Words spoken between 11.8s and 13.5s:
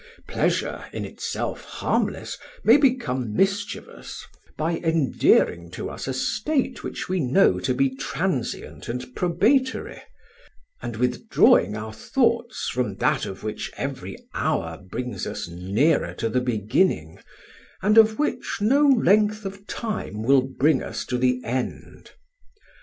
thoughts from that of